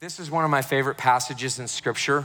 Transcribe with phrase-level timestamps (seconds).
[0.00, 2.24] This is one of my favorite passages in Scripture.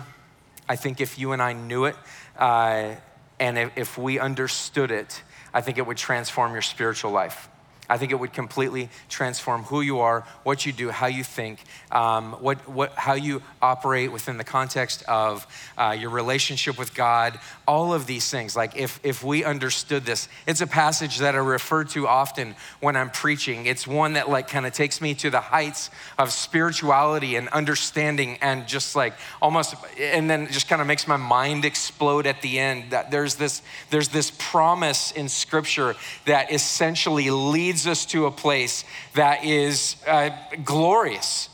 [0.68, 1.96] I think if you and I knew it,
[2.38, 2.96] uh,
[3.40, 5.22] and if, if we understood it,
[5.54, 7.48] I think it would transform your spiritual life.
[7.90, 11.64] I think it would completely transform who you are, what you do, how you think,
[11.92, 15.48] um, what, what, how you operate within the context of
[15.78, 18.56] uh, your relationship with God, all of these things.
[18.56, 22.96] Like if, if we understood this, it's a passage that I refer to often when
[22.96, 23.66] I'm preaching.
[23.66, 28.38] It's one that like kind of takes me to the heights of spirituality and understanding
[28.42, 32.60] and just like almost, and then just kind of makes my mind explode at the
[32.60, 32.92] end.
[32.92, 35.96] That there's this, there's this promise in scripture
[36.26, 38.84] that essentially leads leads us to a place
[39.14, 40.32] that is uh,
[40.66, 41.48] glorious.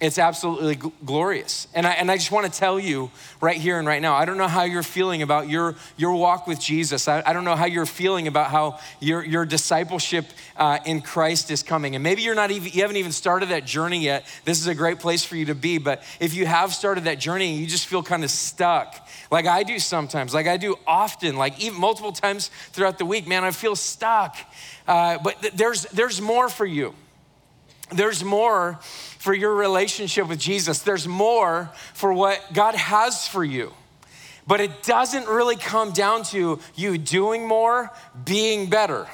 [0.00, 1.66] It's absolutely g- glorious.
[1.74, 4.24] And I, and I just want to tell you right here and right now, I
[4.24, 7.08] don't know how you're feeling about your, your walk with Jesus.
[7.08, 10.26] I, I don't know how you're feeling about how your, your discipleship
[10.56, 11.96] uh, in Christ is coming.
[11.96, 14.24] And maybe you're not even, you haven't even started that journey yet.
[14.44, 15.78] This is a great place for you to be.
[15.78, 19.01] But if you have started that journey and you just feel kind of stuck,
[19.32, 23.26] like I do sometimes, like I do often, like even multiple times throughout the week,
[23.26, 24.36] man, I feel stuck.
[24.86, 26.94] Uh, but th- there's, there's more for you.
[27.90, 30.80] There's more for your relationship with Jesus.
[30.80, 33.72] There's more for what God has for you.
[34.46, 37.90] But it doesn't really come down to you doing more,
[38.26, 39.06] being better.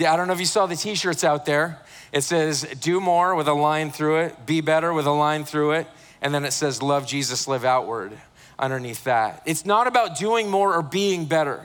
[0.00, 1.78] I don't know if you saw the t shirts out there.
[2.12, 5.72] It says, do more with a line through it, be better with a line through
[5.72, 5.86] it,
[6.20, 8.18] and then it says, love Jesus, live outward
[8.58, 9.42] underneath that.
[9.46, 11.64] It's not about doing more or being better.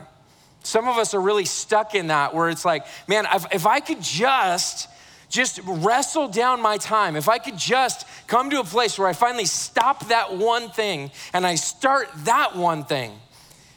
[0.63, 4.01] Some of us are really stuck in that where it's like, man, if I could
[4.01, 4.87] just
[5.29, 9.13] just wrestle down my time, if I could just come to a place where I
[9.13, 13.11] finally stop that one thing and I start that one thing,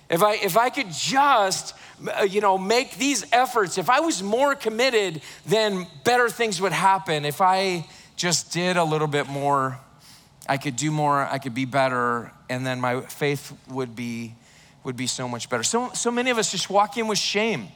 [0.09, 1.75] if I, if I could just,
[2.19, 6.73] uh, you know, make these efforts, if I was more committed, then better things would
[6.73, 7.25] happen.
[7.25, 9.79] If I just did a little bit more,
[10.49, 14.35] I could do more, I could be better, and then my faith would be
[14.85, 15.63] would be so much better.
[15.63, 17.69] So, so many of us just walk in with shame.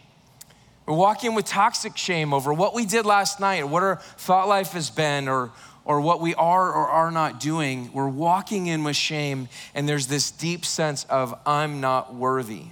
[0.86, 4.48] We're walking with toxic shame over what we did last night, or what our thought
[4.48, 5.52] life has been, or,
[5.84, 7.90] or what we are or are not doing.
[7.92, 12.64] We're walking in with shame, and there's this deep sense of, I'm not worthy.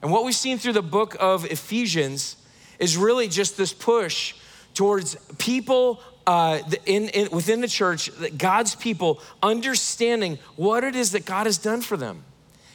[0.00, 2.36] And what we've seen through the book of Ephesians
[2.78, 4.34] is really just this push
[4.74, 11.24] towards people uh, in, in, within the church, God's people understanding what it is that
[11.24, 12.24] God has done for them.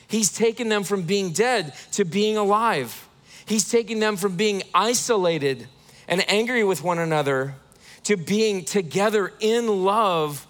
[0.07, 3.07] He's taken them from being dead to being alive.
[3.45, 5.67] He's taken them from being isolated
[6.07, 7.55] and angry with one another
[8.03, 10.47] to being together in love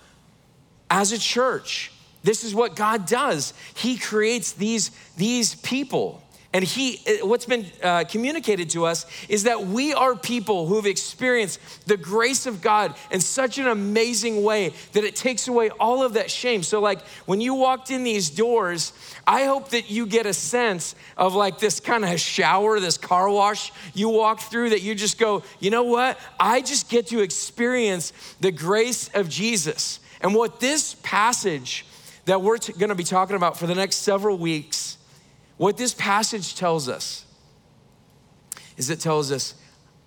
[0.90, 1.92] as a church.
[2.24, 3.54] This is what God does.
[3.76, 6.22] He creates these, these people.
[6.54, 11.60] And he, what's been uh, communicated to us is that we are people who've experienced
[11.88, 16.14] the grace of God in such an amazing way that it takes away all of
[16.14, 16.64] that shame.
[16.64, 18.94] So, like when you walked in these doors,
[19.28, 23.30] I hope that you get a sense of like this kind of shower, this car
[23.30, 26.18] wash you walk through, that you just go, you know what?
[26.40, 30.00] I just get to experience the grace of Jesus.
[30.22, 31.86] And what this passage
[32.24, 34.98] that we're t- gonna be talking about for the next several weeks
[35.58, 37.26] what this passage tells us
[38.78, 39.56] is it tells us,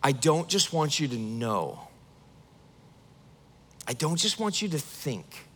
[0.02, 1.88] I don't just want you to know.
[3.86, 5.46] I don't just want you to think.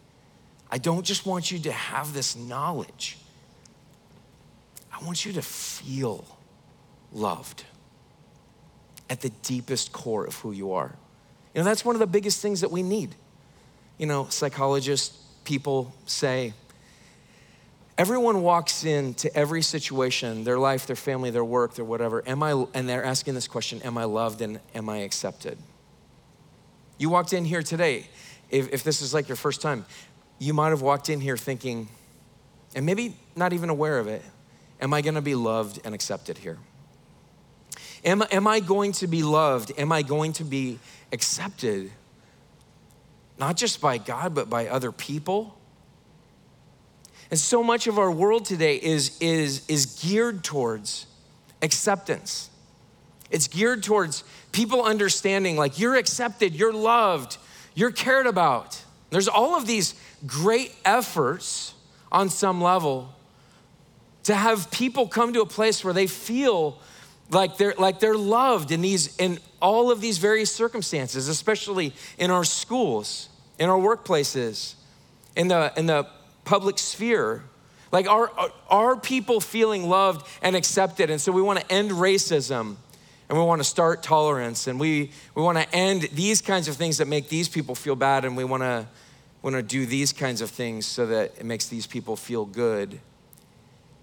[0.71, 3.17] I don't just want you to have this knowledge.
[4.93, 6.25] I want you to feel
[7.13, 7.65] loved
[9.09, 10.97] at the deepest core of who you are.
[11.55, 13.15] You know, that's one of the biggest things that we need.
[13.99, 16.55] You know, psychologists, people say,
[17.97, 22.67] Everyone walks into every situation, their life, their family, their work, their whatever, am I,
[22.75, 25.59] and they're asking this question Am I loved and am I accepted?
[26.99, 28.07] You walked in here today,
[28.51, 29.85] if, if this is like your first time,
[30.39, 31.89] you might have walked in here thinking,
[32.75, 34.23] and maybe not even aware of it,
[34.81, 36.59] Am I gonna be loved and accepted here?
[38.05, 39.73] Am, am I going to be loved?
[39.79, 40.79] Am I going to be
[41.11, 41.91] accepted?
[43.39, 45.57] Not just by God, but by other people?
[47.31, 51.07] And so much of our world today is, is, is geared towards
[51.63, 52.51] acceptance.
[53.31, 54.23] It's geared towards
[54.53, 57.39] people understanding like you're accepted, you're loved,
[57.75, 58.83] you're cared about.
[59.11, 59.95] There's all of these
[60.27, 61.75] great efforts
[62.13, 63.15] on some level
[64.25, 66.79] to have people come to a place where they feel
[67.31, 72.31] like they're like they're loved in these in all of these various circumstances, especially in
[72.31, 73.29] our schools,
[73.59, 74.75] in our workplaces,
[75.37, 76.07] in the in the
[76.45, 77.45] public sphere.
[77.93, 78.31] Like, are,
[78.69, 81.11] are people feeling loved and accepted?
[81.11, 82.77] And so we want to end racism
[83.29, 86.77] and we want to start tolerance and we, we want to end these kinds of
[86.77, 88.87] things that make these people feel bad and we want to
[89.43, 92.99] want to do these kinds of things so that it makes these people feel good.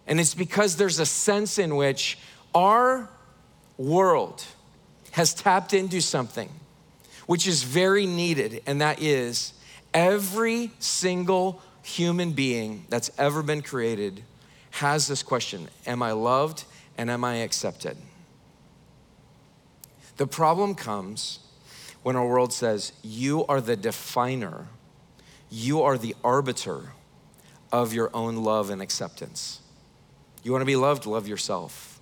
[0.05, 2.19] And it's because there's a sense in which
[2.53, 3.09] our
[3.77, 4.45] world
[5.11, 6.49] has tapped into something
[7.25, 9.53] which is very needed, and that is
[9.93, 14.23] every single human being that's ever been created
[14.71, 16.65] has this question Am I loved
[16.97, 17.97] and am I accepted?
[20.17, 21.39] The problem comes
[22.03, 24.67] when our world says, You are the definer,
[25.49, 26.93] you are the arbiter
[27.71, 29.61] of your own love and acceptance.
[30.43, 31.05] You want to be loved?
[31.05, 31.99] Love yourself.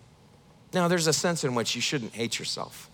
[0.74, 2.89] Now, there's a sense in which you shouldn't hate yourself.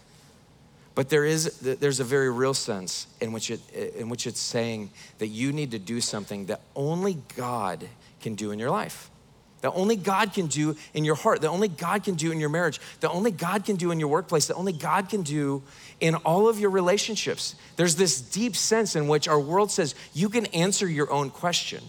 [0.96, 3.60] But there is, there's a very real sense in which, it,
[3.98, 7.88] in which it's saying that you need to do something that only God
[8.22, 9.12] can do in your life,
[9.60, 12.48] that only God can do in your heart, that only God can do in your
[12.48, 15.62] marriage, that only God can do in your workplace, that only God can do
[16.00, 17.56] in all of your relationships.
[17.76, 21.84] There's this deep sense in which our world says you can answer your own question.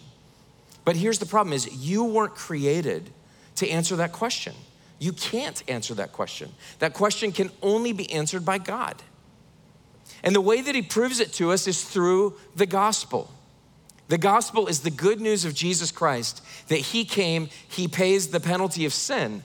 [0.85, 3.11] But here's the problem is you weren't created
[3.57, 4.55] to answer that question.
[4.99, 6.53] You can't answer that question.
[6.79, 9.03] That question can only be answered by God.
[10.23, 13.31] And the way that He proves it to us is through the gospel.
[14.09, 18.41] The gospel is the good news of Jesus Christ that He came, He pays the
[18.41, 19.43] penalty of sin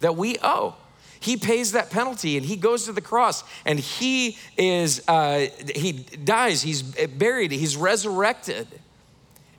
[0.00, 0.76] that we owe.
[1.20, 5.92] He pays that penalty and he goes to the cross and he is, uh, he
[5.92, 8.68] dies, he's buried, he's resurrected.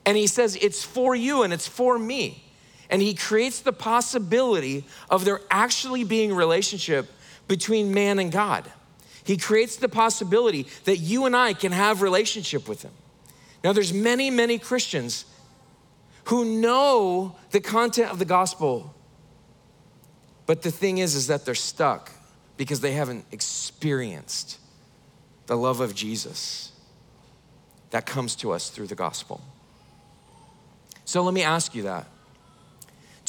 [0.06, 2.49] And he says, It's for you and it's for me
[2.90, 7.08] and he creates the possibility of there actually being relationship
[7.48, 8.70] between man and God.
[9.24, 12.92] He creates the possibility that you and I can have relationship with him.
[13.64, 15.24] Now there's many many Christians
[16.24, 18.94] who know the content of the gospel
[20.50, 22.10] but the thing is is that they're stuck
[22.56, 24.58] because they haven't experienced
[25.46, 26.72] the love of Jesus
[27.90, 29.40] that comes to us through the gospel.
[31.04, 32.08] So let me ask you that.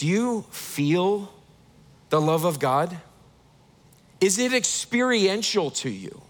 [0.02, 1.32] Do you feel
[2.10, 2.98] the love of God?
[4.20, 6.24] Is it experiential to you?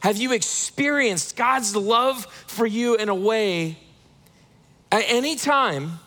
[0.00, 3.76] Have you experienced God's love for you in a way
[4.90, 5.98] at any time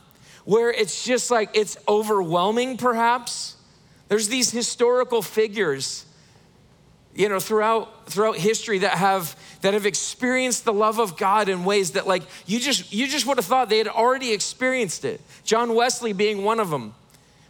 [0.45, 3.55] where it's just like it's overwhelming, perhaps?
[4.07, 6.07] There's these historical figures
[7.15, 11.63] you know throughout throughout history that have that have experienced the love of god in
[11.63, 15.21] ways that like you just you just would have thought they had already experienced it.
[15.43, 16.93] John wesley being one of them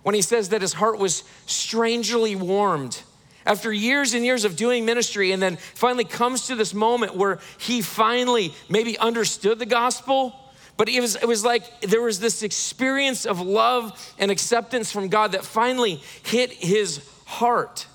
[0.03, 3.01] when he says that his heart was strangely warmed
[3.45, 7.39] after years and years of doing ministry and then finally comes to this moment where
[7.57, 10.35] he finally maybe understood the gospel
[10.75, 15.07] but it was, it was like there was this experience of love and acceptance from
[15.07, 17.87] god that finally hit his heart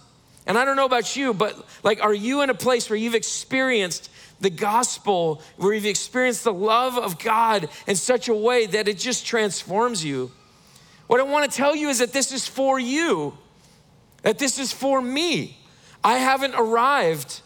[0.48, 3.14] and I don't know about you, but like, are you in a place where you've
[3.14, 4.10] experienced
[4.40, 8.96] the gospel, where you've experienced the love of God in such a way that it
[8.96, 10.32] just transforms you?
[11.06, 13.36] What I want to tell you is that this is for you,
[14.22, 15.58] that this is for me.
[16.02, 17.42] I haven't arrived.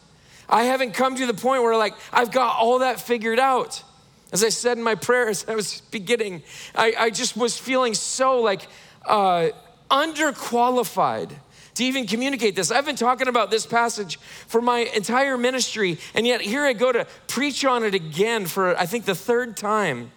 [0.48, 3.82] I haven't come to the point where, like, I've got all that figured out.
[4.30, 8.40] As I said in my prayers, I was beginning, I, I just was feeling so
[8.40, 8.68] like
[9.06, 9.48] uh,
[9.90, 11.32] underqualified
[11.74, 12.70] to even communicate this.
[12.70, 14.16] I've been talking about this passage
[14.46, 18.76] for my entire ministry, and yet here I go to preach on it again for,
[18.76, 20.10] I think, the third time.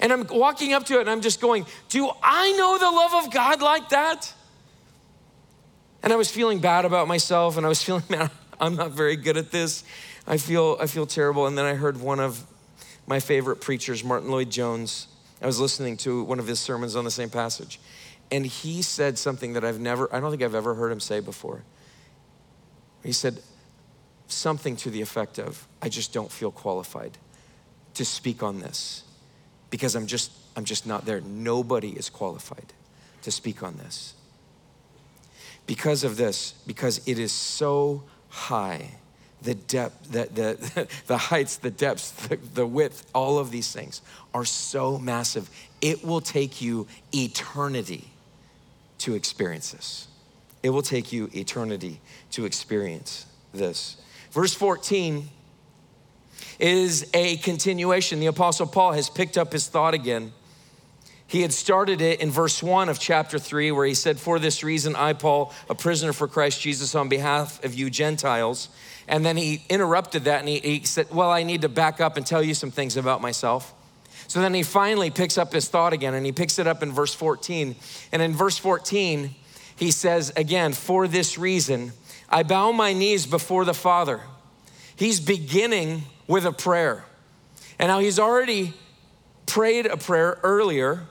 [0.00, 3.24] And I'm walking up to it and I'm just going, Do I know the love
[3.24, 4.32] of God like that?
[6.02, 9.16] And I was feeling bad about myself, and I was feeling, man, I'm not very
[9.16, 9.84] good at this.
[10.26, 11.46] I feel, I feel terrible.
[11.46, 12.44] And then I heard one of
[13.06, 15.08] my favorite preachers, Martyn Lloyd-Jones.
[15.40, 17.80] I was listening to one of his sermons on the same passage.
[18.32, 21.20] And he said something that I've never, I don't think I've ever heard him say
[21.20, 21.62] before.
[23.04, 23.42] He said
[24.26, 27.18] something to the effect of, I just don't feel qualified
[27.92, 29.02] to speak on this
[29.68, 31.20] because I'm just, I'm just not there.
[31.20, 32.72] Nobody is qualified
[33.20, 34.14] to speak on this.
[35.66, 38.92] Because of this, because it is so high,
[39.42, 44.00] the depth, the, the, the heights, the depths, the, the width, all of these things
[44.32, 45.50] are so massive.
[45.82, 48.11] It will take you eternity
[49.02, 50.08] to experience this.
[50.62, 52.00] It will take you eternity
[52.32, 53.96] to experience this.
[54.30, 55.28] Verse 14
[56.58, 58.20] is a continuation.
[58.20, 60.32] The Apostle Paul has picked up his thought again.
[61.26, 64.62] He had started it in verse 1 of chapter 3, where he said, For this
[64.62, 68.68] reason, I, Paul, a prisoner for Christ Jesus, on behalf of you Gentiles.
[69.08, 72.16] And then he interrupted that and he, he said, Well, I need to back up
[72.16, 73.74] and tell you some things about myself.
[74.32, 76.90] So then he finally picks up his thought again and he picks it up in
[76.90, 77.76] verse 14.
[78.12, 79.34] And in verse 14,
[79.76, 81.92] he says again, For this reason,
[82.30, 84.22] I bow my knees before the Father.
[84.96, 87.04] He's beginning with a prayer.
[87.78, 88.72] And now he's already
[89.44, 91.02] prayed a prayer earlier.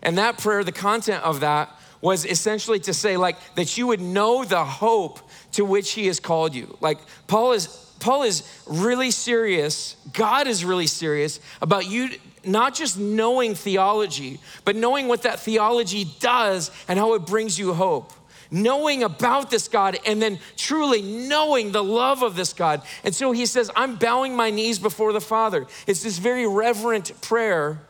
[0.00, 4.00] And that prayer, the content of that was essentially to say, like, that you would
[4.00, 5.18] know the hope
[5.54, 6.78] to which he has called you.
[6.80, 7.87] Like, Paul is.
[8.00, 12.10] Paul is really serious, God is really serious about you
[12.44, 17.74] not just knowing theology, but knowing what that theology does and how it brings you
[17.74, 18.12] hope
[18.50, 22.82] knowing about this God and then truly knowing the love of this God.
[23.04, 25.66] And so he says, I'm bowing my knees before the Father.
[25.86, 27.80] It's this very reverent prayer,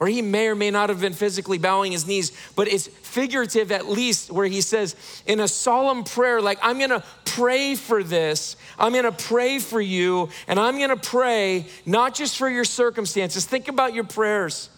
[0.00, 3.72] or he may or may not have been physically bowing his knees, but it's figurative
[3.72, 4.94] at least, where he says,
[5.26, 10.28] in a solemn prayer, like, I'm gonna pray for this, I'm gonna pray for you,
[10.46, 13.44] and I'm gonna pray not just for your circumstances.
[13.44, 14.70] Think about your prayers,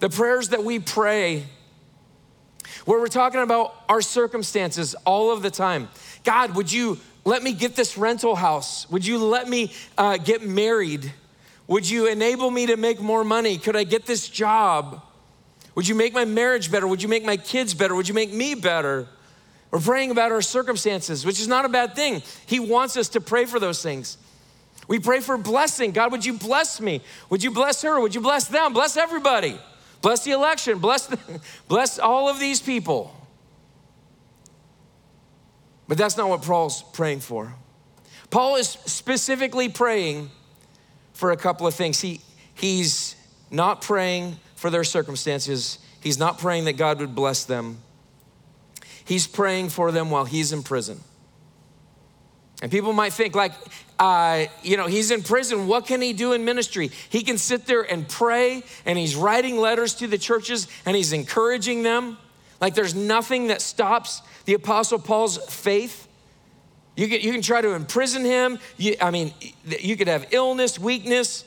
[0.00, 1.44] the prayers that we pray
[2.84, 5.88] where we're talking about our circumstances all of the time.
[6.24, 8.88] God, would you let me get this rental house?
[8.90, 11.12] Would you let me uh, get married?
[11.68, 13.58] Would you enable me to make more money?
[13.58, 15.02] Could I get this job?
[15.74, 16.88] Would you make my marriage better?
[16.88, 17.94] Would you make my kids better?
[17.94, 19.06] Would you make me better?
[19.70, 22.22] We're praying about our circumstances, which is not a bad thing.
[22.46, 24.16] He wants us to pray for those things.
[24.88, 25.92] We pray for blessing.
[25.92, 27.02] God, would you bless me?
[27.28, 28.00] Would you bless her?
[28.00, 28.72] Would you bless them?
[28.72, 29.58] Bless everybody.
[30.00, 30.78] Bless the election.
[30.78, 31.18] Bless, the,
[31.68, 33.14] bless all of these people.
[35.86, 37.54] But that's not what Paul's praying for.
[38.30, 40.30] Paul is specifically praying
[41.18, 42.00] for a couple of things.
[42.00, 42.20] He,
[42.54, 43.16] he's
[43.50, 47.78] not praying for their circumstances, he's not praying that God would bless them.
[49.04, 51.00] He's praying for them while he's in prison.
[52.62, 53.52] And people might think, like,
[53.98, 55.66] uh, you know, he's in prison.
[55.66, 56.90] What can he do in ministry?
[57.08, 61.12] He can sit there and pray, and he's writing letters to the churches, and he's
[61.12, 62.16] encouraging them.
[62.60, 66.07] Like, there's nothing that stops the Apostle Paul's faith.
[66.98, 68.58] You can, you can try to imprison him.
[68.76, 69.32] You, I mean,
[69.64, 71.44] you could have illness, weakness.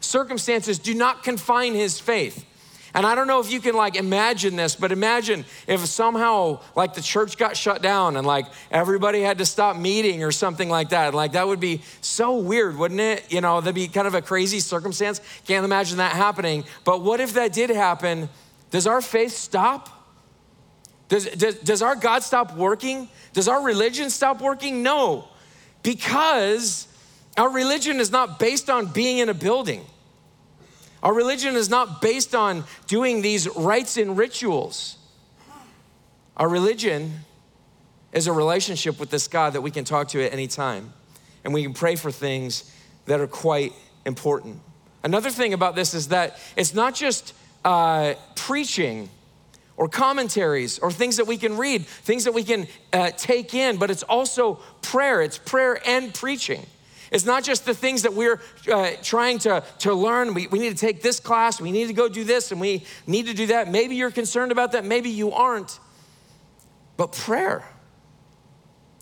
[0.00, 2.46] Circumstances do not confine his faith.
[2.94, 6.94] And I don't know if you can like imagine this, but imagine if somehow like
[6.94, 10.88] the church got shut down and like everybody had to stop meeting or something like
[10.88, 11.12] that.
[11.12, 13.30] Like that would be so weird, wouldn't it?
[13.30, 15.20] You know, that'd be kind of a crazy circumstance.
[15.46, 16.64] Can't imagine that happening.
[16.84, 18.30] But what if that did happen?
[18.70, 20.01] Does our faith stop?
[21.12, 23.06] Does, does, does our God stop working?
[23.34, 24.82] Does our religion stop working?
[24.82, 25.28] No,
[25.82, 26.88] because
[27.36, 29.84] our religion is not based on being in a building.
[31.02, 34.96] Our religion is not based on doing these rites and rituals.
[36.38, 37.12] Our religion
[38.14, 40.94] is a relationship with this God that we can talk to at any time,
[41.44, 43.74] and we can pray for things that are quite
[44.06, 44.60] important.
[45.04, 47.34] Another thing about this is that it's not just
[47.66, 49.10] uh, preaching
[49.76, 53.76] or commentaries or things that we can read, things that we can uh, take in,
[53.76, 55.22] but it's also prayer.
[55.22, 56.66] It's prayer and preaching.
[57.10, 58.40] It's not just the things that we're
[58.72, 60.32] uh, trying to, to learn.
[60.32, 62.84] We, we need to take this class, we need to go do this, and we
[63.06, 63.70] need to do that.
[63.70, 65.78] Maybe you're concerned about that, maybe you aren't.
[66.96, 67.64] But prayer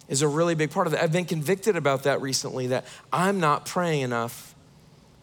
[0.08, 1.00] is a really big part of it.
[1.00, 4.56] I've been convicted about that recently that I'm not praying enough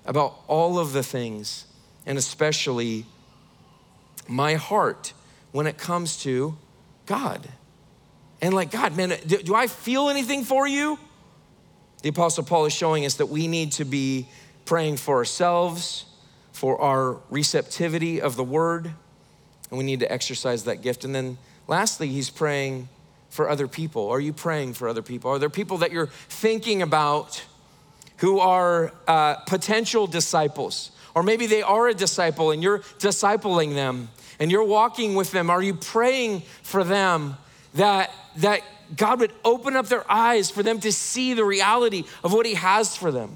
[0.06, 1.66] about all of the things,
[2.06, 3.06] and especially
[4.30, 5.12] my heart
[5.58, 6.56] when it comes to
[7.08, 7.50] God.
[8.44, 11.00] And like, God, man, do, do I feel anything for you?
[12.04, 14.28] The Apostle Paul is showing us that we need to be
[14.66, 16.06] praying for ourselves,
[16.52, 18.86] for our receptivity of the word,
[19.72, 21.04] and we need to exercise that gift.
[21.04, 22.88] And then lastly, he's praying
[23.30, 24.10] for other people.
[24.10, 25.32] Are you praying for other people?
[25.32, 27.44] Are there people that you're thinking about
[28.18, 30.92] who are uh, potential disciples?
[31.16, 35.50] Or maybe they are a disciple and you're discipling them and you're walking with them.
[35.50, 37.38] Are you praying for them
[37.74, 38.62] that, that
[38.96, 42.56] God would open up their eyes for them to see the reality of what He
[42.56, 43.36] has for them?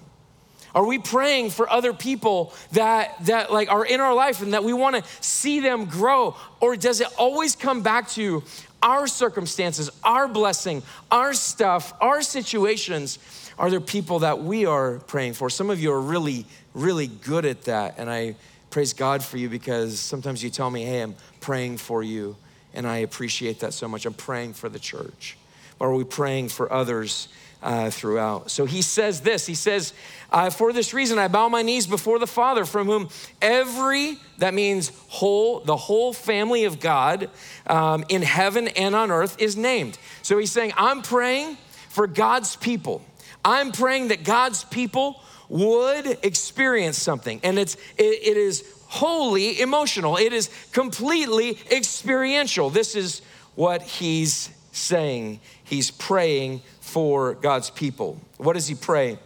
[0.74, 4.64] Are we praying for other people that, that like are in our life and that
[4.64, 6.36] we want to see them grow?
[6.62, 8.44] Or does it always come back to
[8.82, 10.82] our circumstances, our blessing,
[11.12, 13.20] our stuff, our situations?
[13.58, 15.50] Are there people that we are praying for?
[15.50, 17.96] Some of you are really, really good at that.
[17.98, 18.36] And I
[18.72, 22.38] praise God for you because sometimes you tell me, hey, I'm praying for you.
[22.74, 24.06] And I appreciate that so much.
[24.06, 25.38] I'm praying for the church.
[25.78, 27.28] Or are we praying for others
[27.62, 28.50] uh, throughout?
[28.50, 29.94] So he says this He says,
[30.32, 33.10] uh, For this reason, I bow my knees before the Father, from whom
[33.42, 37.30] every, that means whole, the whole family of God
[37.68, 39.98] um, in heaven and on earth is named.
[40.22, 41.58] So he's saying, I'm praying
[41.90, 43.04] for God's people.
[43.44, 47.42] I'm praying that God's people would experience something.
[47.44, 52.70] And it's, it, it is wholly emotional, it is completely experiential.
[52.70, 53.22] This is
[53.56, 55.42] what he's saying.
[55.64, 58.18] He's praying for God's people.
[58.38, 59.20] What does he pray?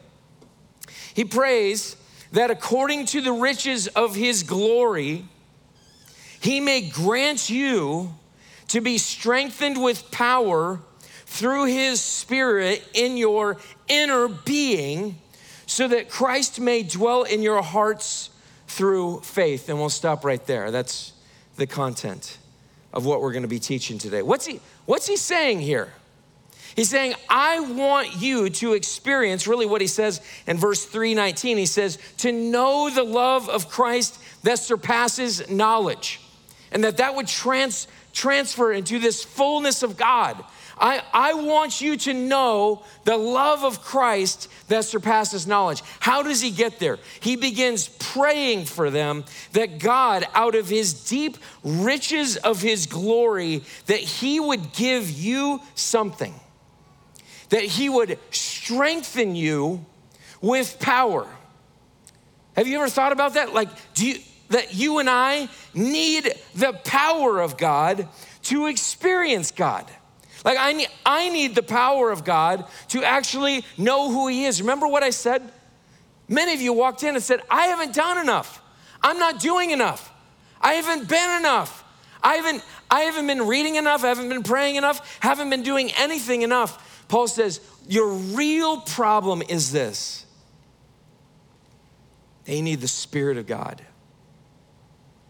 [1.13, 1.96] He prays
[2.32, 5.25] that according to the riches of his glory,
[6.41, 8.13] he may grant you
[8.70, 10.79] to be strengthened with power
[11.27, 15.20] through his spirit in your inner being,
[15.65, 18.29] so that Christ may dwell in your hearts
[18.67, 19.69] through faith.
[19.69, 20.72] And we'll stop right there.
[20.72, 21.13] That's
[21.57, 22.38] the content
[22.93, 24.22] of what we're going to be teaching today.
[24.22, 25.91] What's he, what's he saying here?
[26.75, 31.57] He's saying, I want you to experience really what he says in verse 319.
[31.57, 36.19] He says, to know the love of Christ that surpasses knowledge,
[36.74, 40.43] and that that would trans, transfer into this fullness of God.
[40.77, 45.82] I, I want you to know the love of Christ that surpasses knowledge.
[46.00, 47.00] How does he get there?
[47.20, 53.63] He begins praying for them that God, out of his deep riches of his glory,
[53.86, 56.34] that he would give you something,
[57.50, 59.86] that he would strengthen you
[60.41, 61.27] with power.
[62.55, 63.53] Have you ever thought about that?
[63.53, 68.08] Like, do you, that you and I need the power of God
[68.44, 69.89] to experience God.
[70.46, 74.62] Like, I need, I need the power of God to actually know who He is.
[74.62, 75.42] Remember what I said?
[76.30, 78.62] Many of you walked in and said, I haven't done enough.
[79.02, 80.14] I'm not doing enough.
[80.62, 81.84] I haven't been enough.
[82.24, 84.04] I haven't, I haven't been reading enough.
[84.04, 85.20] I haven't been praying enough.
[85.20, 87.06] Haven't been doing anything enough.
[87.08, 90.25] Paul says, Your real problem is this
[92.46, 93.82] they need the Spirit of God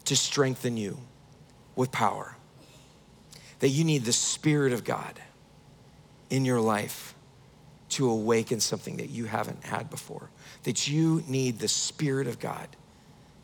[0.05, 0.99] to strengthen you
[1.75, 2.34] with power.
[3.65, 5.19] That you need the Spirit of God
[6.29, 7.15] in your life
[7.89, 10.29] to awaken something that you haven't had before.
[10.65, 12.67] That you need the Spirit of God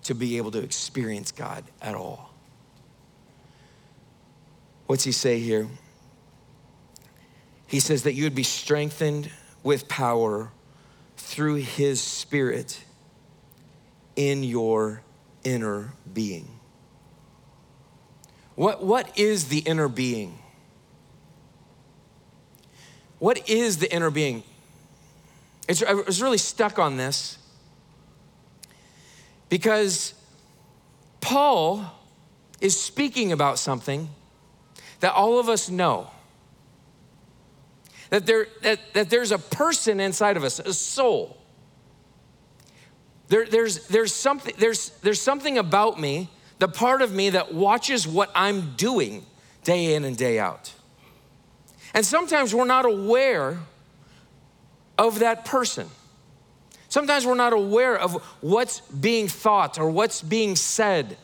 [0.04, 2.36] to be able to experience God at all.
[4.86, 5.68] What's he say here?
[7.66, 9.32] He says that you would be strengthened
[9.64, 10.52] with power
[11.18, 12.84] through his Spirit
[14.16, 15.02] in your
[15.44, 16.61] inner being.
[18.56, 20.38] What, what is the inner being?
[23.20, 24.44] What is the inner being?
[25.68, 27.38] It's, I was really stuck on this
[29.50, 30.14] because
[31.22, 31.86] Paul
[32.60, 34.10] is speaking about something
[35.00, 36.10] that all of us know.
[38.10, 41.42] That, there, that, that there's a person inside of us, a soul
[43.32, 46.30] there, there's, there's, something, there's, there's something about me,
[46.62, 49.26] the part of me that watches what I'm doing
[49.64, 50.72] day in and day out.
[51.96, 53.58] And sometimes we're not aware
[54.96, 55.88] of that person.
[56.88, 61.18] Sometimes we're not aware of what's being thought or what's being said.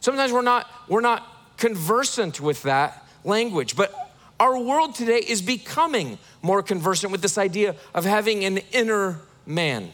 [0.00, 3.74] Sometimes we're not, we're not conversant with that language.
[3.74, 3.94] But
[4.38, 9.92] our world today is becoming more conversant with this idea of having an inner man.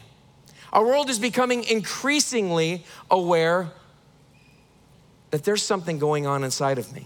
[0.73, 3.71] Our world is becoming increasingly aware
[5.35, 7.05] that there's something going on inside of me.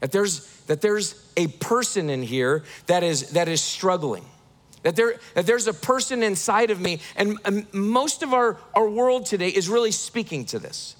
[0.00, 4.24] That there's, that there's a person in here that is, that is struggling.
[4.82, 7.00] That, there, that there's a person inside of me.
[7.16, 10.96] And, and most of our, our world today is really speaking to this.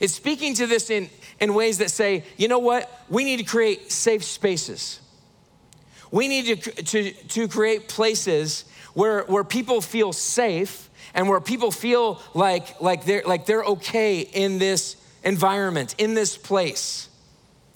[0.00, 2.90] It's speaking to this in, in ways that say, you know what?
[3.08, 4.98] We need to create safe spaces.
[6.10, 11.70] We need to, to, to create places where, where people feel safe and where people
[11.70, 17.08] feel like, like, they're, like they're okay in this environment, in this place.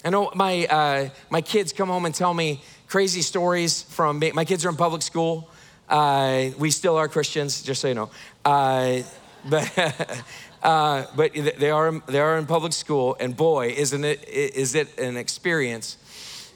[0.04, 4.44] I know my, uh, my kids come home and tell me crazy stories from, my
[4.44, 5.50] kids are in public school.
[5.88, 8.10] Uh, we still are Christians, just so you know.
[8.44, 9.00] Uh,
[9.48, 9.78] but,
[10.62, 14.98] uh, but they, are, they are in public school, and boy, isn't it, is it
[14.98, 15.96] an experience.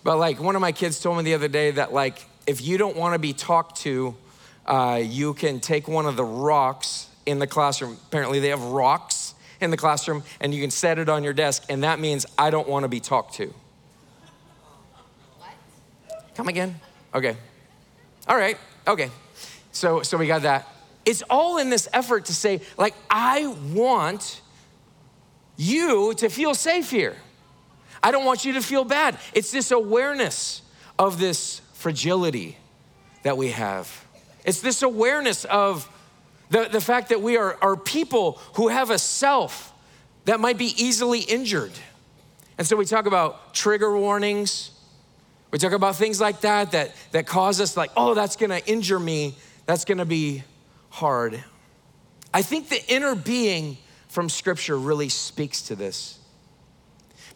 [0.04, 2.76] But like one of my kids told me the other day that like, if you
[2.78, 4.14] don't want to be talked to
[4.66, 7.98] uh, you can take one of the rocks in the classroom.
[8.06, 11.64] Apparently, they have rocks in the classroom, and you can set it on your desk,
[11.68, 13.52] and that means I don't want to be talked to.
[15.38, 15.50] What?
[16.34, 16.80] Come again?
[17.14, 17.36] Okay.
[18.26, 18.58] All right.
[18.86, 19.10] Okay.
[19.72, 20.68] So, so we got that.
[21.04, 24.40] It's all in this effort to say, like, I want
[25.56, 27.16] you to feel safe here.
[28.02, 29.18] I don't want you to feel bad.
[29.34, 30.62] It's this awareness
[30.98, 32.56] of this fragility
[33.22, 34.04] that we have.
[34.44, 35.88] It's this awareness of
[36.50, 39.72] the, the fact that we are, are people who have a self
[40.26, 41.72] that might be easily injured.
[42.58, 44.70] And so we talk about trigger warnings.
[45.50, 49.00] We talk about things like that that, that cause us, like, oh, that's gonna injure
[49.00, 49.34] me.
[49.66, 50.42] That's gonna be
[50.90, 51.42] hard.
[52.32, 53.78] I think the inner being
[54.08, 56.18] from Scripture really speaks to this.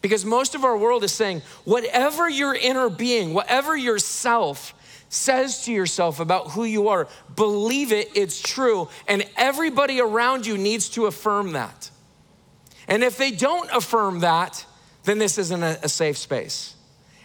[0.01, 4.73] Because most of our world is saying, whatever your inner being, whatever your self
[5.09, 8.87] says to yourself about who you are, believe it, it's true.
[9.07, 11.89] And everybody around you needs to affirm that.
[12.87, 14.65] And if they don't affirm that,
[15.03, 16.75] then this isn't a, a safe space.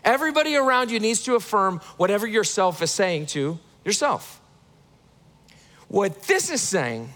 [0.05, 4.41] Everybody around you needs to affirm whatever yourself is saying to yourself.
[5.89, 7.11] What this is saying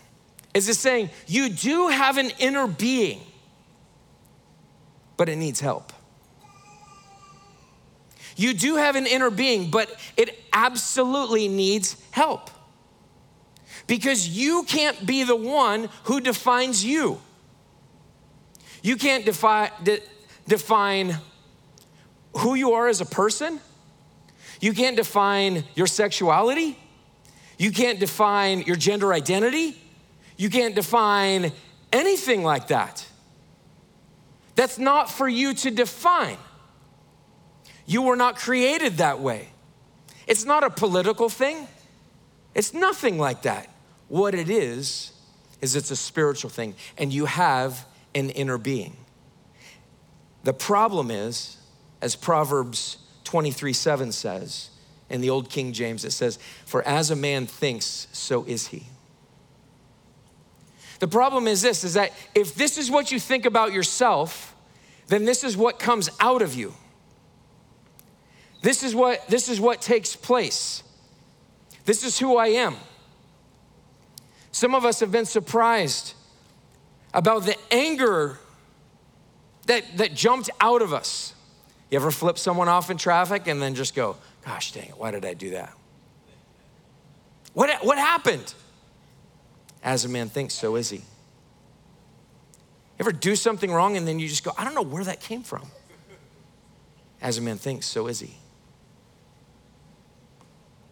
[0.55, 3.21] is it's saying you do have an inner being,
[5.17, 5.93] but it needs help.
[8.39, 12.51] You do have an inner being, but it absolutely needs help.
[13.89, 17.21] Because you can't be the one who defines you.
[18.81, 20.03] You can't defi- de-
[20.47, 21.19] define
[22.37, 23.59] who you are as a person.
[24.61, 26.79] You can't define your sexuality.
[27.59, 29.77] You can't define your gender identity.
[30.37, 31.51] You can't define
[31.93, 33.05] anything like that.
[34.55, 36.37] That's not for you to define.
[37.89, 39.49] You were not created that way.
[40.27, 41.67] It's not a political thing,
[42.55, 43.69] it's nothing like that.
[44.09, 45.13] What it is,
[45.61, 48.97] is it's a spiritual thing, and you have an inner being.
[50.45, 51.57] The problem is,
[52.01, 54.71] as Proverbs 23 7 says,
[55.09, 58.85] in the Old King James, it says, For as a man thinks, so is he.
[61.01, 64.55] The problem is this is that if this is what you think about yourself,
[65.07, 66.75] then this is what comes out of you.
[68.61, 70.83] This is what this is what takes place.
[71.85, 72.77] This is who I am.
[74.53, 76.15] Some of us have been surprised
[77.15, 78.39] about the anger
[79.67, 81.35] that, that jumped out of us.
[81.91, 85.11] You ever flip someone off in traffic and then just go, gosh dang it, why
[85.11, 85.73] did I do that?
[87.55, 88.53] What, what happened?
[89.83, 91.03] As a man thinks, so is he.
[92.99, 95.43] Ever do something wrong and then you just go, I don't know where that came
[95.43, 95.63] from?
[97.23, 98.37] As a man thinks, so is he.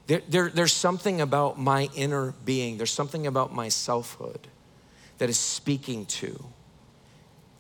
[0.07, 4.47] There, there, there's something about my inner being, there's something about my selfhood
[5.19, 6.45] that is speaking to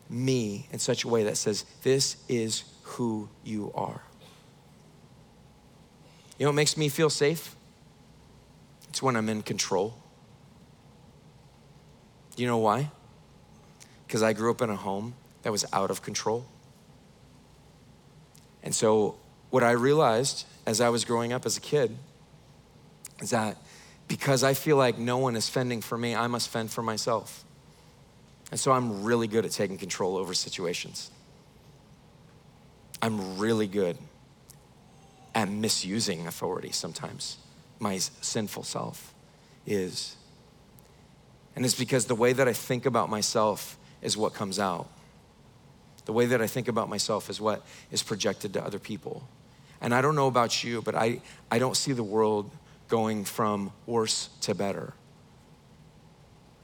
[0.09, 4.03] me in such a way that says, This is who you are.
[6.39, 7.57] You know what makes me feel safe?
[8.89, 9.95] It's when I'm in control.
[12.37, 12.91] Do you know why?
[14.07, 16.47] Because I grew up in a home that was out of control.
[18.63, 19.17] And so,
[19.51, 21.97] what I realized as I was growing up as a kid
[23.21, 23.57] is that
[24.09, 27.45] because I feel like no one is fending for me, I must fend for myself.
[28.51, 31.11] And so I'm really good at taking control over situations.
[33.03, 33.99] I'm really good
[35.35, 37.37] at misusing authority sometimes.
[37.79, 39.13] My sinful self
[39.67, 40.17] is.
[41.55, 44.89] And it's because the way that I think about myself is what comes out.
[46.05, 49.29] The way that I think about myself is what is projected to other people.
[49.81, 52.51] And I don't know about you, but I, I don't see the world
[52.89, 54.95] going from worse to better.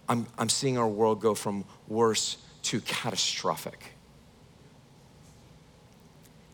[0.08, 3.92] I'm, I'm seeing our world go from worse to catastrophic.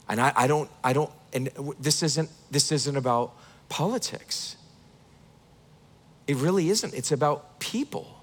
[0.08, 3.36] And I, I don't, I don't, and this isn't, this isn't about
[3.68, 4.56] politics.
[6.26, 6.94] It really isn't.
[6.94, 8.14] It's about people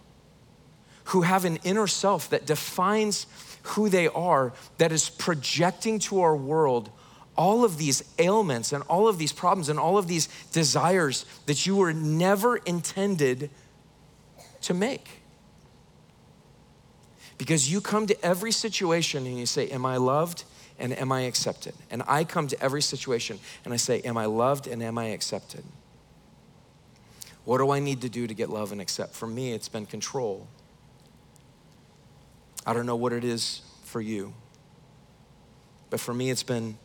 [1.06, 3.28] who have an inner self that defines
[3.64, 6.90] who they are, that is projecting to our world
[7.38, 11.66] all of these ailments and all of these problems and all of these desires that
[11.66, 13.50] you were never intended
[14.62, 15.22] to make.
[17.38, 20.46] Because you come to every situation and you say, Am I loved
[20.80, 21.74] and am I accepted?
[21.92, 25.08] And I come to every situation and I say, Am I loved and am I
[25.08, 25.64] accepted?
[27.44, 29.14] What do I need to do to get love and accept?
[29.14, 30.48] For me, it's been control.
[32.66, 34.34] I don't know what it is for you,
[35.92, 36.78] but for me, it's been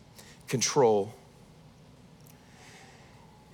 [0.50, 1.14] control.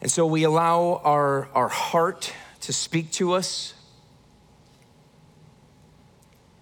[0.00, 2.32] And so we allow our, our heart
[2.62, 3.74] to speak to us.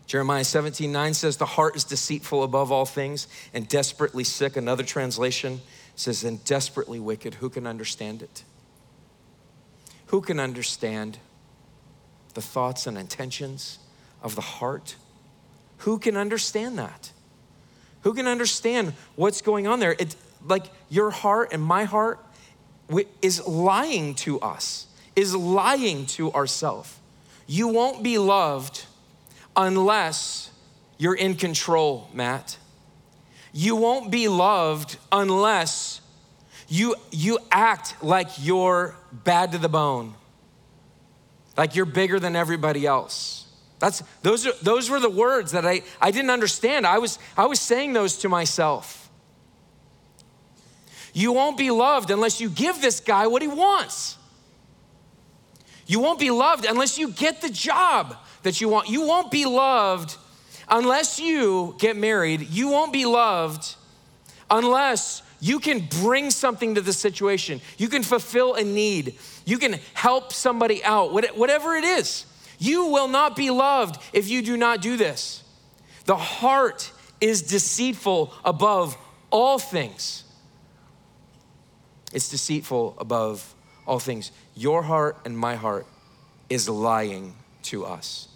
[0.06, 4.56] Jeremiah 17, 9 says, The heart is deceitful above all things and desperately sick.
[4.56, 5.62] Another translation
[5.96, 7.34] says, And desperately wicked.
[7.34, 8.44] Who can understand it?
[10.06, 11.18] Who can understand
[12.34, 13.78] the thoughts and intentions
[14.22, 14.96] of the heart?
[15.78, 17.10] Who can understand that?
[18.02, 19.96] Who can understand what's going on there?
[19.98, 22.24] It, like your heart and my heart
[23.22, 26.98] is lying to us, is lying to ourselves.
[27.46, 28.84] You won't be loved
[29.56, 30.50] unless
[30.98, 32.58] you're in control, Matt.
[33.52, 36.00] You won't be loved unless
[36.68, 40.14] you, you act like you're bad to the bone,
[41.56, 43.46] like you're bigger than everybody else.
[43.78, 46.86] That's, those, are, those were the words that I, I didn't understand.
[46.86, 49.03] I was, I was saying those to myself.
[51.14, 54.18] You won't be loved unless you give this guy what he wants.
[55.86, 58.88] You won't be loved unless you get the job that you want.
[58.88, 60.16] You won't be loved
[60.68, 62.50] unless you get married.
[62.50, 63.76] You won't be loved
[64.50, 67.60] unless you can bring something to the situation.
[67.78, 69.16] You can fulfill a need.
[69.44, 72.26] You can help somebody out, whatever it is.
[72.58, 75.44] You will not be loved if you do not do this.
[76.06, 78.96] The heart is deceitful above
[79.30, 80.24] all things.
[82.14, 83.54] It's deceitful above
[83.86, 84.30] all things.
[84.54, 85.86] Your heart and my heart
[86.48, 88.28] is lying to us.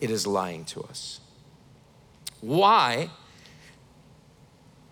[0.00, 1.20] It is lying to us.
[2.40, 3.10] Why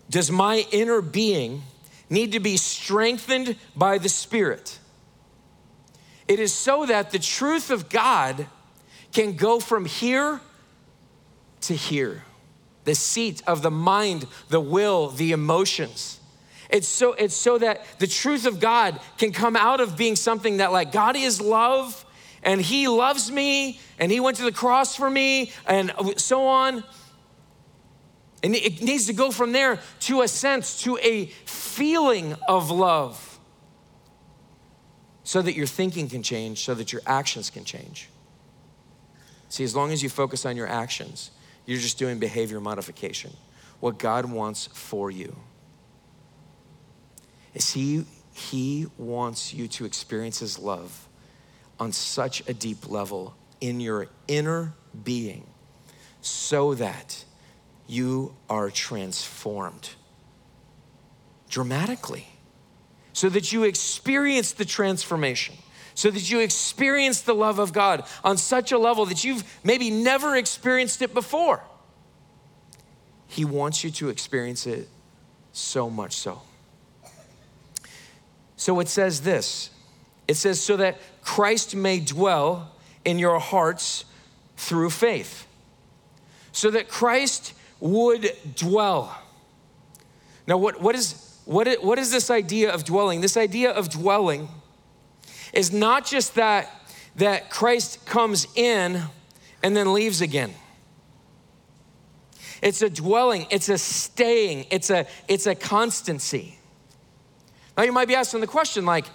[0.09, 1.63] does my inner being
[2.09, 4.79] need to be strengthened by the Spirit?
[6.27, 8.47] It is so that the truth of God
[9.13, 10.41] can go from here
[11.61, 12.23] to here.
[12.83, 16.19] The seat of the mind, the will, the emotions.
[16.73, 20.57] It's so, it's so that the truth of God can come out of being something
[20.57, 22.03] that, like, God is love
[22.41, 26.83] and He loves me and He went to the cross for me and so on.
[28.41, 33.39] And it needs to go from there to a sense, to a feeling of love
[35.23, 38.09] so that your thinking can change, so that your actions can change.
[39.49, 41.29] See, as long as you focus on your actions,
[41.67, 43.31] you're just doing behavior modification.
[43.79, 45.35] What God wants for you
[47.53, 51.07] is He, he wants you to experience His love
[51.79, 55.47] on such a deep level in your inner being
[56.21, 57.23] so that
[57.87, 59.89] you are transformed
[61.49, 62.27] dramatically
[63.13, 65.55] so that you experience the transformation,
[65.93, 69.91] so that you experience the love of God on such a level that you've maybe
[69.91, 71.63] never experienced it before.
[73.27, 74.89] He wants you to experience it
[75.53, 76.41] so much so.
[78.55, 79.69] So it says this
[80.27, 82.71] it says, so that Christ may dwell
[83.03, 84.05] in your hearts
[84.55, 85.47] through faith.
[86.51, 89.17] So that Christ would dwell.
[90.47, 93.21] Now, what, what is what is, what is this idea of dwelling?
[93.21, 94.47] This idea of dwelling
[95.51, 96.69] is not just that,
[97.17, 99.01] that Christ comes in
[99.61, 100.53] and then leaves again.
[102.61, 106.57] It's a dwelling, it's a staying, it's a, it's a constancy.
[107.77, 109.05] Now you might be asking the question like,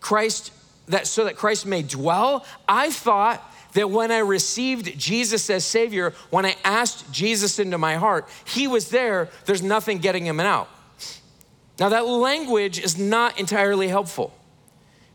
[0.00, 0.52] Christ,
[0.88, 2.44] that so that Christ may dwell?
[2.68, 3.42] I thought
[3.72, 8.66] that when I received Jesus as Savior, when I asked Jesus into my heart, He
[8.66, 10.68] was there, there's nothing getting Him out.
[11.78, 14.32] Now, that language is not entirely helpful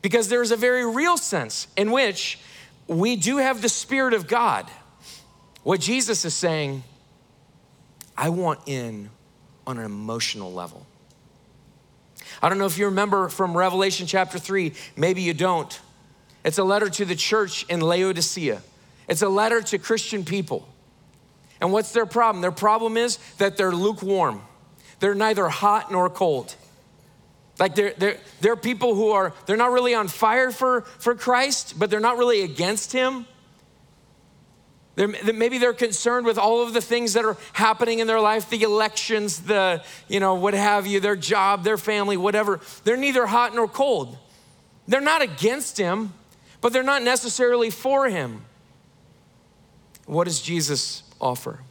[0.02, 2.40] because there's a very real sense in which
[2.88, 4.70] we do have the Spirit of God.
[5.64, 6.84] What Jesus is saying,
[8.16, 9.10] I want in
[9.66, 10.86] on an emotional level.
[12.42, 15.80] I don't know if you remember from Revelation chapter 3, maybe you don't.
[16.44, 18.62] It's a letter to the church in Laodicea,
[19.08, 20.68] it's a letter to Christian people.
[21.60, 22.42] And what's their problem?
[22.42, 24.42] Their problem is that they're lukewarm.
[25.00, 26.56] They're neither hot nor cold.
[27.60, 31.76] Like they're, they're, they're people who are, they're not really on fire for, for Christ,
[31.78, 33.28] but they're not really against him.
[34.96, 38.50] They're, maybe they're concerned with all of the things that are happening in their life,
[38.50, 42.60] the elections, the, you know, what have you, their job, their family, whatever.
[42.84, 44.18] They're neither hot nor cold.
[44.88, 46.14] They're not against him,
[46.60, 48.44] but they're not necessarily for him.
[50.06, 51.62] What does Jesus offer?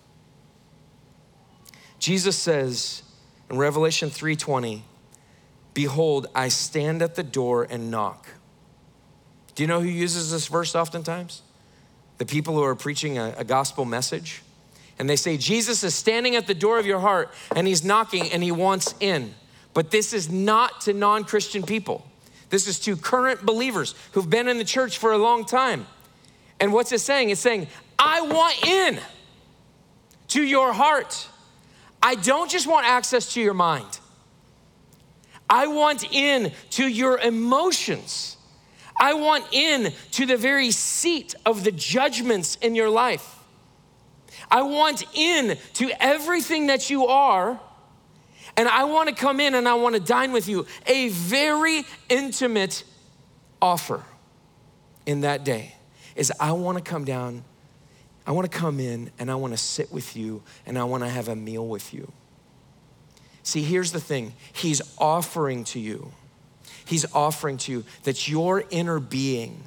[1.98, 3.02] Jesus says,
[3.50, 4.83] in Revelation 3:20,
[5.74, 8.28] "Behold, I stand at the door and knock."
[9.54, 11.42] Do you know who uses this verse oftentimes?
[12.20, 14.42] The people who are preaching a, a gospel message.
[14.98, 18.30] And they say, Jesus is standing at the door of your heart and he's knocking
[18.30, 19.35] and he wants in.
[19.72, 22.06] But this is not to non Christian people.
[22.50, 25.87] This is to current believers who've been in the church for a long time.
[26.61, 27.30] And what's it saying?
[27.30, 29.00] It's saying, I want in
[30.28, 31.26] to your heart.
[32.02, 33.98] I don't just want access to your mind.
[35.48, 38.37] I want in to your emotions.
[39.00, 43.38] I want in to the very seat of the judgments in your life.
[44.50, 47.58] I want in to everything that you are,
[48.56, 50.66] and I want to come in and I want to dine with you.
[50.86, 52.84] A very intimate
[53.60, 54.04] offer
[55.06, 55.74] in that day
[56.14, 57.44] is I want to come down
[58.26, 61.02] I want to come in and I want to sit with you and I want
[61.02, 62.12] to have a meal with you.
[63.42, 66.12] See, here's the thing He's offering to you,
[66.84, 69.62] He's offering to you that your inner being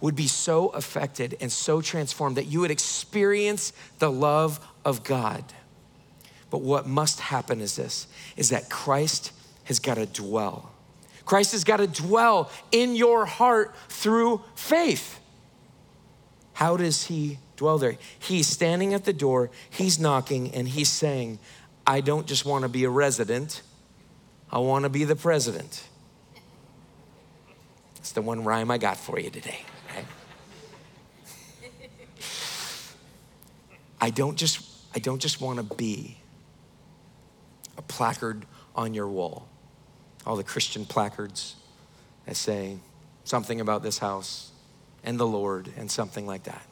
[0.00, 5.44] would be so affected and so transformed that you would experience the love of God.
[6.50, 9.32] But what must happen is this is that Christ
[9.64, 10.72] has got to dwell.
[11.24, 15.20] Christ has got to dwell in your heart through faith.
[16.54, 17.96] How does he dwell there?
[18.18, 21.38] He's standing at the door, he's knocking, and he's saying,
[21.86, 23.62] I don't just want to be a resident,
[24.52, 25.84] I want to be the president.
[27.98, 29.60] It's the one rhyme I got for you today.
[34.00, 36.16] I don't just I don't just want to be
[37.76, 39.46] a placard on your wall.
[40.26, 41.54] All the Christian placards
[42.26, 42.78] that say
[43.24, 44.50] something about this house
[45.04, 46.62] and the Lord and something like that.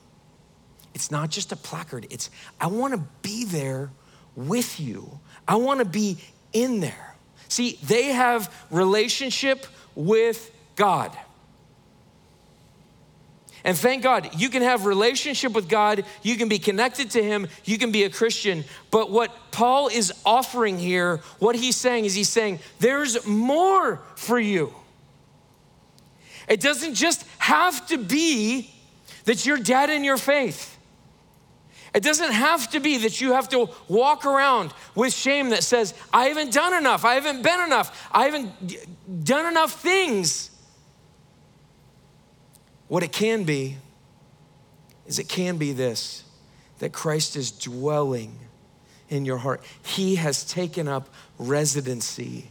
[0.94, 3.90] It's not just a placard, it's I want to be there
[4.34, 5.20] with you.
[5.46, 6.18] I want to be
[6.52, 7.14] in there.
[7.48, 11.16] See, they have relationship with God.
[13.64, 17.48] And thank God, you can have relationship with God, you can be connected to him,
[17.64, 18.64] you can be a Christian.
[18.90, 24.38] But what Paul is offering here, what he's saying is he's saying there's more for
[24.38, 24.72] you.
[26.48, 28.70] It doesn't just have to be
[29.24, 30.77] that you're dead in your faith.
[31.94, 35.94] It doesn't have to be that you have to walk around with shame that says,
[36.12, 40.50] I haven't done enough, I haven't been enough, I haven't done enough things.
[42.88, 43.76] What it can be
[45.06, 46.24] is it can be this
[46.78, 48.38] that Christ is dwelling
[49.08, 49.62] in your heart.
[49.82, 52.50] He has taken up residency,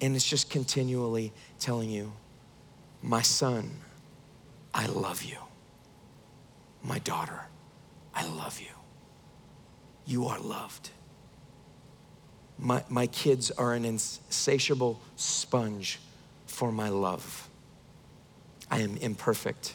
[0.00, 2.12] and it's just continually telling you,
[3.02, 3.70] My son,
[4.74, 5.36] I love you.
[6.82, 7.47] My daughter,
[8.18, 8.74] I love you.
[10.04, 10.90] You are loved.
[12.58, 16.00] My, my kids are an insatiable sponge
[16.46, 17.48] for my love.
[18.68, 19.74] I am imperfect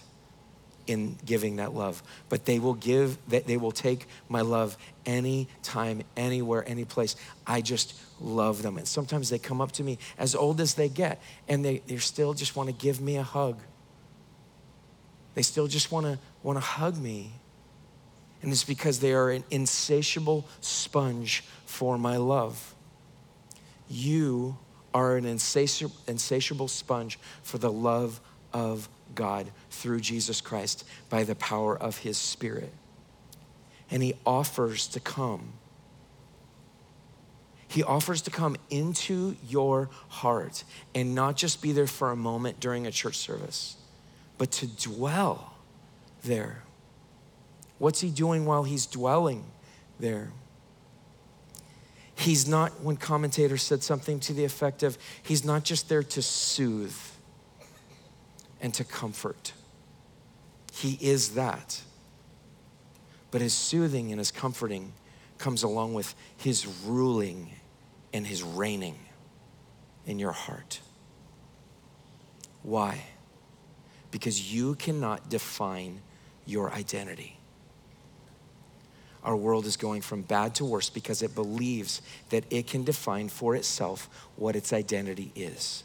[0.88, 6.66] in giving that love, but they will give, they will take my love anytime, anywhere,
[6.68, 7.16] any place.
[7.48, 8.78] I just love them.
[8.78, 11.96] And sometimes they come up to me as old as they get, and they, they
[11.96, 13.58] still just want to give me a hug.
[15.34, 17.32] They still just want to want to hug me.
[18.44, 22.76] And it's because they are an insatiable sponge for my love.
[23.90, 24.58] You
[24.94, 28.20] are an insatiable, sponge for the love
[28.52, 32.72] of God through Jesus Christ by the power of his Spirit.
[33.90, 35.54] And he offers to come.
[37.70, 42.60] He offers to come into your heart and not just be there for a moment
[42.60, 43.78] during a church service,
[44.38, 45.54] but to dwell
[46.24, 46.64] there.
[47.80, 49.46] What's he doing while he's dwelling
[50.00, 50.32] there?
[52.16, 56.22] He's not, when commentators said something to the effect of, he's not just there to
[56.22, 56.96] soothe
[58.62, 59.54] and to comfort.
[60.74, 61.82] He is that.
[63.32, 64.94] But his soothing and his comforting
[65.38, 67.50] comes along with his ruling
[68.14, 68.98] and his reigning
[70.06, 70.80] in your heart.
[72.62, 73.04] Why?
[74.12, 76.02] Because you cannot define
[76.46, 77.38] your identity.
[79.24, 83.30] Our world is going from bad to worse because it believes that it can define
[83.30, 85.84] for itself what its identity is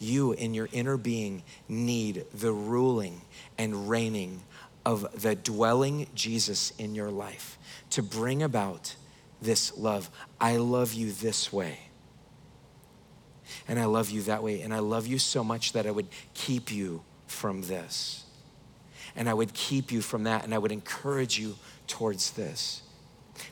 [0.00, 3.20] you in your inner being need the ruling
[3.58, 4.40] and reigning
[4.84, 7.58] of the dwelling Jesus in your life
[7.90, 8.96] to bring about
[9.42, 10.10] this love.
[10.40, 11.78] I love you this way.
[13.68, 14.62] And I love you that way.
[14.62, 18.24] And I love you so much that I would keep you from this.
[19.14, 20.44] And I would keep you from that.
[20.44, 21.56] And I would encourage you
[21.90, 22.82] towards this.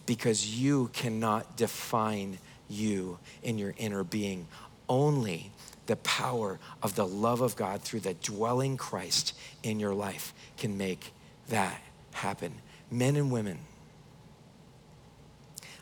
[0.06, 4.46] Because you cannot define you in your inner being.
[4.88, 5.50] Only
[5.86, 10.78] the power of the love of God through the dwelling Christ in your life can
[10.78, 11.12] make
[11.48, 11.80] that
[12.12, 12.52] happen.
[12.90, 13.58] Men and women,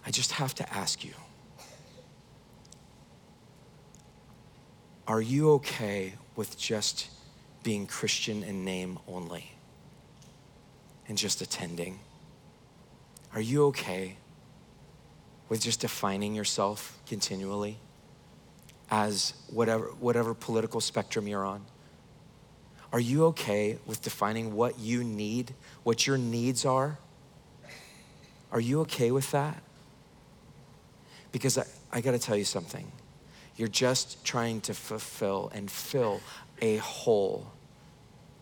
[0.05, 1.13] I just have to ask you
[5.09, 7.09] are you okay with just
[7.63, 9.53] being Christian in name only
[11.09, 12.01] and just attending?
[13.37, 14.17] Are you okay
[15.49, 17.79] with just defining yourself continually?
[18.91, 21.65] as whatever, whatever political spectrum you're on?
[22.93, 26.99] Are you okay with defining what you need, what your needs are?
[28.53, 29.61] Are you okay with that?
[31.33, 32.91] Because I, I got to tell you something.
[33.57, 36.21] You're just trying to fulfill and fill
[36.63, 37.51] a hole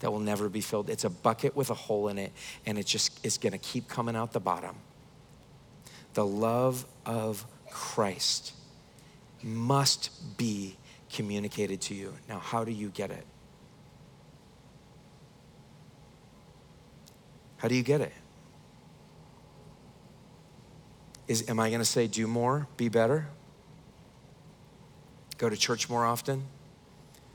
[0.01, 0.90] that will never be filled.
[0.90, 2.32] It's a bucket with a hole in it,
[2.66, 4.76] and it just is going to keep coming out the bottom.
[6.14, 8.52] The love of Christ
[9.42, 10.76] must be
[11.12, 12.14] communicated to you.
[12.28, 13.26] Now, how do you get it?
[17.56, 18.12] How do you get it?
[21.26, 23.26] Is, am I going to say do more, be better?
[25.38, 26.44] Go to church more often.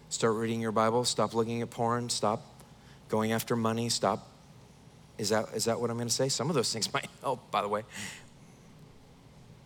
[0.09, 1.03] Start reading your Bible.
[1.05, 2.09] Stop looking at porn.
[2.09, 2.41] Stop
[3.09, 3.89] going after money.
[3.89, 4.27] Stop.
[5.17, 6.29] Is that, is that what I'm going to say?
[6.29, 7.83] Some of those things might help, by the way.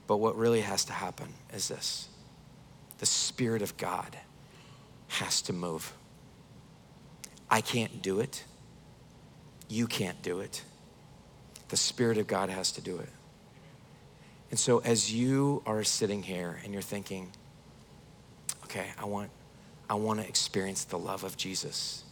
[0.07, 2.09] But what really has to happen is this
[2.99, 4.17] the Spirit of God
[5.07, 5.93] has to move.
[7.49, 8.43] I can't do it.
[9.69, 10.63] You can't do it.
[11.69, 13.09] The Spirit of God has to do it.
[14.49, 17.31] And so, as you are sitting here and you're thinking,
[18.65, 19.31] okay, I want,
[19.89, 22.03] I want to experience the love of Jesus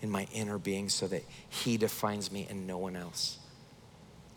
[0.00, 3.38] in my inner being so that He defines me and no one else,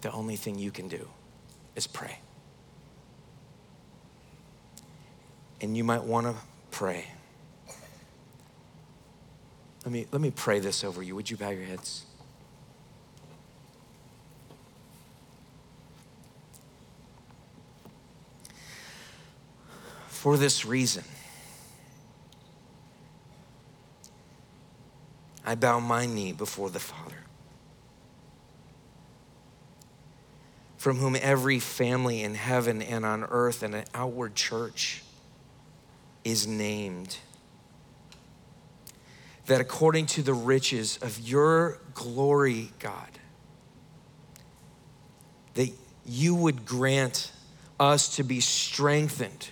[0.01, 1.07] the only thing you can do
[1.75, 2.19] is pray.
[5.59, 6.35] And you might want to
[6.71, 7.05] pray.
[9.83, 11.15] Let me, let me pray this over you.
[11.15, 12.03] Would you bow your heads?
[20.09, 21.05] For this reason,
[25.45, 27.23] I bow my knee before the Father,
[30.75, 35.01] from whom every family in heaven and on earth and an outward church
[36.27, 37.17] is named.
[39.45, 43.07] That according to the riches of your glory, God,
[45.53, 45.69] that
[46.05, 47.31] you would grant
[47.79, 49.47] us to be strengthened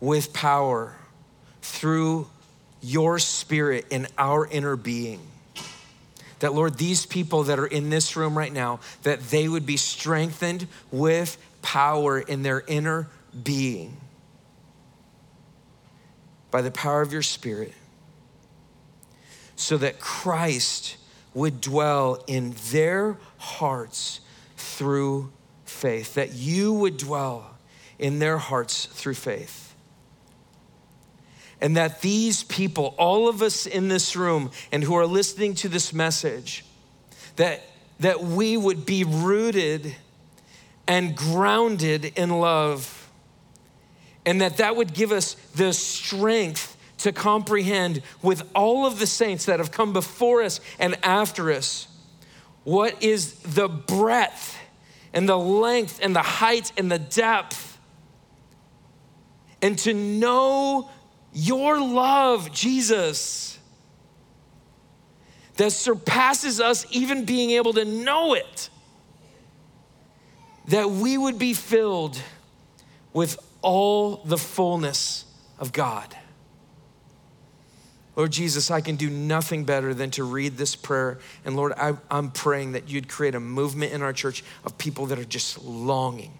[0.00, 0.96] with power
[1.62, 2.26] through
[2.82, 5.20] your spirit in our inner being.
[6.40, 9.76] That, Lord, these people that are in this room right now, that they would be
[9.76, 13.08] strengthened with power in their inner
[13.44, 13.96] being
[16.50, 17.72] by the power of your spirit,
[19.56, 20.96] so that Christ
[21.34, 24.20] would dwell in their hearts
[24.56, 25.32] through
[25.64, 27.56] faith, that you would dwell
[27.98, 29.74] in their hearts through faith.
[31.60, 35.68] And that these people, all of us in this room and who are listening to
[35.68, 36.64] this message,
[37.36, 37.62] that,
[38.00, 39.94] that we would be rooted
[40.86, 42.95] and grounded in love,
[44.26, 49.46] and that that would give us the strength to comprehend with all of the saints
[49.46, 51.88] that have come before us and after us
[52.64, 54.58] what is the breadth
[55.12, 57.78] and the length and the height and the depth,
[59.62, 60.90] and to know
[61.32, 63.58] your love, Jesus,
[65.56, 68.68] that surpasses us even being able to know it,
[70.68, 72.20] that we would be filled
[73.12, 75.24] with all the fullness
[75.58, 76.16] of God.
[78.14, 81.18] Lord Jesus, I can do nothing better than to read this prayer.
[81.44, 85.06] And Lord, I, am praying that you'd create a movement in our church of people
[85.06, 86.38] that are just longing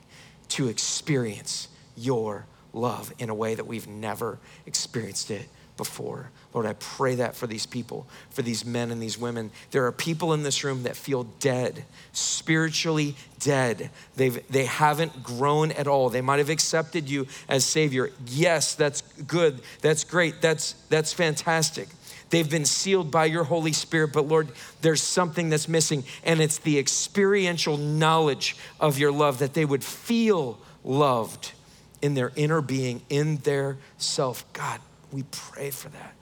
[0.50, 1.66] to experience
[1.96, 6.30] your love in a way that we've never experienced it before.
[6.56, 9.50] Lord, I pray that for these people, for these men and these women.
[9.72, 13.90] There are people in this room that feel dead, spiritually dead.
[14.16, 16.08] They've, they haven't grown at all.
[16.08, 18.10] They might have accepted you as Savior.
[18.28, 19.60] Yes, that's good.
[19.82, 20.40] That's great.
[20.40, 21.90] That's, that's fantastic.
[22.30, 24.48] They've been sealed by your Holy Spirit, but Lord,
[24.80, 29.84] there's something that's missing, and it's the experiential knowledge of your love that they would
[29.84, 31.52] feel loved
[32.00, 34.50] in their inner being, in their self.
[34.54, 34.80] God,
[35.12, 36.14] we pray for that.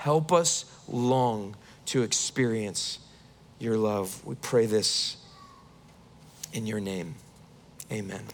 [0.00, 3.00] Help us long to experience
[3.58, 4.24] your love.
[4.24, 5.18] We pray this
[6.54, 7.16] in your name.
[7.92, 8.24] Amen.